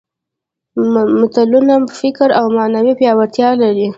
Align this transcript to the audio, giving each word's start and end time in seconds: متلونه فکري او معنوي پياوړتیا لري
متلونه 1.21 1.75
فکري 1.99 2.33
او 2.39 2.45
معنوي 2.57 2.93
پياوړتیا 2.99 3.49
لري 3.61 3.87